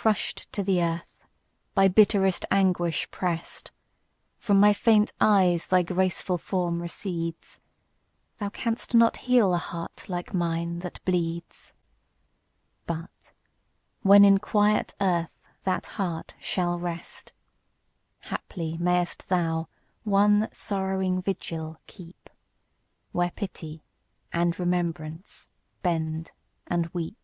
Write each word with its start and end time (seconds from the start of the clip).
Crush'd 0.00 0.50
to 0.54 0.62
the 0.62 0.80
earth, 0.82 1.26
by 1.74 1.86
bitterest 1.88 2.46
anguish 2.52 3.10
press'd, 3.10 3.72
From 4.38 4.58
my 4.60 4.72
faint 4.72 5.12
eyes 5.20 5.66
thy 5.66 5.82
graceful 5.82 6.38
form 6.38 6.80
recedes; 6.80 7.58
Thou 8.38 8.48
canst 8.48 8.94
not 8.94 9.16
heal 9.18 9.52
a 9.52 9.58
heart 9.58 10.08
like 10.08 10.32
mine 10.32 10.78
that 10.78 11.04
bleeds; 11.04 11.74
But, 12.86 13.32
when 14.02 14.24
in 14.24 14.38
quiet 14.38 14.94
earth 15.00 15.46
that 15.64 15.86
heart 15.86 16.32
shall 16.40 16.78
rest, 16.78 17.32
Haply 18.20 18.78
mayst 18.78 19.28
thou 19.28 19.66
one 20.04 20.48
sorrowing 20.52 21.20
vigil 21.20 21.76
keep, 21.88 22.30
Where 23.12 23.32
Pity 23.32 23.82
and 24.32 24.58
Remembrance 24.60 25.48
bend 25.82 26.30
and 26.68 26.86
weep! 26.94 27.16